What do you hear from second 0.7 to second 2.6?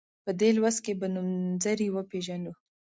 کې به نومځري وپيژنو.